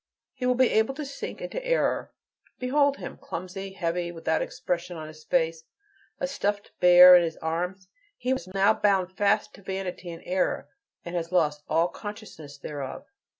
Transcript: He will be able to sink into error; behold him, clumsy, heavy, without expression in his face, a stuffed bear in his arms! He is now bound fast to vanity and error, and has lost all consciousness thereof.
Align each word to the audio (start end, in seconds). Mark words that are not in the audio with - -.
He 0.33 0.47
will 0.47 0.55
be 0.55 0.71
able 0.71 0.95
to 0.95 1.05
sink 1.05 1.41
into 1.41 1.63
error; 1.63 2.11
behold 2.57 2.97
him, 2.97 3.17
clumsy, 3.17 3.73
heavy, 3.73 4.11
without 4.11 4.41
expression 4.41 4.97
in 4.97 5.05
his 5.07 5.23
face, 5.23 5.61
a 6.19 6.25
stuffed 6.25 6.71
bear 6.79 7.15
in 7.15 7.21
his 7.21 7.37
arms! 7.37 7.87
He 8.17 8.31
is 8.31 8.47
now 8.47 8.73
bound 8.73 9.11
fast 9.15 9.53
to 9.53 9.61
vanity 9.61 10.09
and 10.09 10.23
error, 10.25 10.69
and 11.05 11.13
has 11.13 11.31
lost 11.31 11.61
all 11.69 11.87
consciousness 11.87 12.57
thereof. 12.57 13.05